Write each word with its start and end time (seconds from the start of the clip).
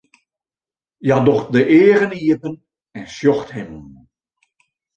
Hja 1.05 1.17
docht 1.27 1.49
de 1.53 1.61
eagen 1.79 2.13
iepen 2.25 2.55
en 2.97 3.05
sjocht 3.15 3.49
him 3.55 3.69
oan. 3.79 3.93